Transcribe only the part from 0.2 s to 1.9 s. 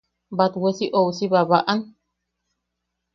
–¿Batwe si ousi babaʼam?